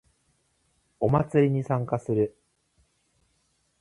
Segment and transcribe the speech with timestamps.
[0.99, 2.35] お祭りに参加する